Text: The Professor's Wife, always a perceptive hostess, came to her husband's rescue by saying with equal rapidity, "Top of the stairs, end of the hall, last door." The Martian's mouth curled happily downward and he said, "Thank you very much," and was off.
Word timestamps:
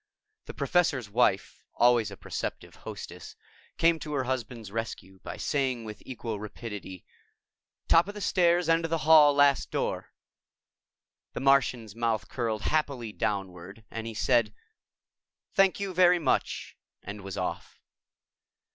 The 0.45 0.55
Professor's 0.55 1.11
Wife, 1.11 1.63
always 1.75 2.09
a 2.09 2.17
perceptive 2.17 2.73
hostess, 2.73 3.35
came 3.77 3.99
to 3.99 4.13
her 4.13 4.23
husband's 4.23 4.71
rescue 4.71 5.19
by 5.21 5.37
saying 5.37 5.83
with 5.85 6.01
equal 6.07 6.39
rapidity, 6.39 7.05
"Top 7.87 8.07
of 8.07 8.15
the 8.15 8.19
stairs, 8.21 8.67
end 8.67 8.83
of 8.83 8.89
the 8.89 8.97
hall, 9.05 9.31
last 9.35 9.69
door." 9.69 10.11
The 11.33 11.39
Martian's 11.41 11.95
mouth 11.95 12.27
curled 12.29 12.63
happily 12.63 13.11
downward 13.13 13.85
and 13.91 14.07
he 14.07 14.15
said, 14.15 14.55
"Thank 15.53 15.79
you 15.79 15.93
very 15.93 16.17
much," 16.17 16.75
and 17.03 17.21
was 17.21 17.37
off. 17.37 17.79